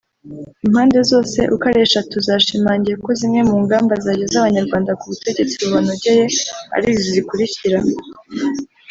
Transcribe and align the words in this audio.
Impande 0.65 0.97
zose 1.11 1.39
uko 1.53 1.63
ari 1.71 1.79
eshatu 1.87 2.15
zashimangiye 2.27 2.95
ko 3.03 3.09
zimwe 3.19 3.41
mu 3.49 3.57
ngamba 3.63 3.93
zageza 4.05 4.35
abanyarwanda 4.39 4.91
ku 4.99 5.05
butegetsi 5.11 5.55
bubanogeye 5.63 6.23
ari 6.75 6.87
izi 6.93 7.05
zikurikira 7.13 7.77